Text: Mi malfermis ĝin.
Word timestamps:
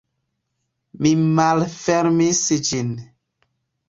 Mi 1.05 1.11
malfermis 1.39 2.39
ĝin. 2.71 2.91